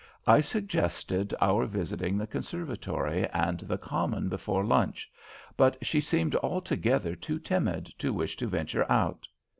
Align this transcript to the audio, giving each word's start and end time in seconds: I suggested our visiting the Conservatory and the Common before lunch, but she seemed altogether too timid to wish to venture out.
I 0.25 0.41
suggested 0.41 1.35
our 1.39 1.67
visiting 1.67 2.17
the 2.17 2.25
Conservatory 2.25 3.29
and 3.29 3.59
the 3.59 3.77
Common 3.77 4.29
before 4.29 4.65
lunch, 4.65 5.07
but 5.55 5.77
she 5.85 6.01
seemed 6.01 6.35
altogether 6.37 7.13
too 7.15 7.37
timid 7.37 7.85
to 7.99 8.11
wish 8.11 8.35
to 8.37 8.47
venture 8.47 8.91
out. 8.91 9.27